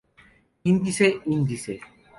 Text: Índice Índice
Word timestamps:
Índice 0.71 1.07
Índice 1.27 1.75